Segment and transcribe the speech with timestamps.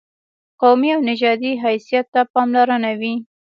[0.61, 3.13] قومي او نژادي حیثیت ته پاملرنه وي.